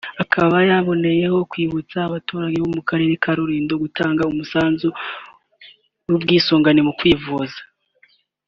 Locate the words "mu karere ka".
2.75-3.31